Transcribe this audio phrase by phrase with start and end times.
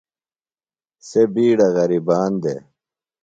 [1.07, 2.55] سےۡ بِیڈہ غریبان دے۔